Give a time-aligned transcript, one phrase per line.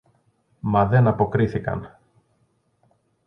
[0.59, 1.97] Μα δεν αποκρίθηκαν.